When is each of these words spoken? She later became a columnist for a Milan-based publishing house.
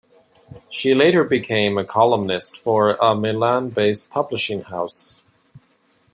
She 0.71 0.95
later 0.95 1.23
became 1.23 1.77
a 1.77 1.85
columnist 1.85 2.57
for 2.57 2.95
a 2.95 3.13
Milan-based 3.13 4.09
publishing 4.09 4.63
house. 4.63 5.21